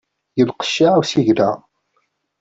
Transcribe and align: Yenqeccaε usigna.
Yenqeccaε 0.37 0.95
usigna. 1.01 1.49